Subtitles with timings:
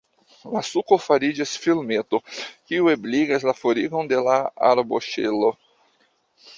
[0.53, 2.21] La suko fariĝas filmeto,
[2.71, 4.43] kiu ebligas la forigon de la
[4.75, 5.57] arboŝelo.